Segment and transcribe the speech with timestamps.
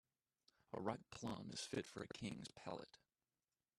[0.73, 2.97] A ripe plum is fit for a king's palate.